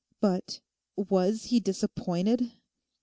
But—was 0.19 1.43
he 1.45 1.59
disappointed! 1.59 2.53